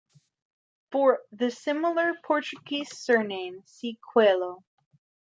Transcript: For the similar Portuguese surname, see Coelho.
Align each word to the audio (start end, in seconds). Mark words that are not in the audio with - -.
For 0.91 1.19
the 1.31 1.51
similar 1.51 2.15
Portuguese 2.23 2.97
surname, 2.97 3.61
see 3.67 3.99
Coelho. 4.15 4.63